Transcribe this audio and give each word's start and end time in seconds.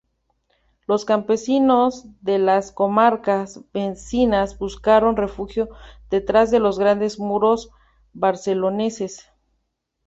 Los 0.87 1.05
campesinos 1.05 2.07
de 2.23 2.39
las 2.39 2.71
comarcas 2.71 3.59
vecinas 3.71 4.57
buscaron 4.57 5.15
refugio 5.15 5.69
detrás 6.09 6.49
de 6.49 6.57
los 6.59 6.79
grandes 6.79 7.19
muros 7.19 7.69
barceloneses. 8.11 9.27